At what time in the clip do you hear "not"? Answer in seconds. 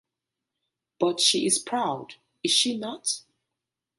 2.75-3.21